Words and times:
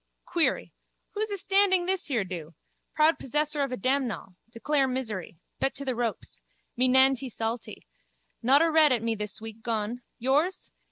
Query. 0.25 0.73
Who's 1.11 1.29
astanding 1.29 1.85
this 1.85 2.07
here 2.07 2.23
do? 2.23 2.55
Proud 2.95 3.19
possessor 3.19 3.61
of 3.61 3.69
damnall. 3.79 4.33
Declare 4.49 4.87
misery. 4.87 5.37
Bet 5.59 5.75
to 5.75 5.85
the 5.85 5.93
ropes. 5.95 6.41
Me 6.75 6.87
nantee 6.87 7.29
saltee. 7.29 7.85
Not 8.41 8.63
a 8.63 8.71
red 8.71 8.91
at 8.91 9.03
me 9.03 9.13
this 9.13 9.39
week 9.39 9.61
gone. 9.61 10.01
Yours? 10.17 10.71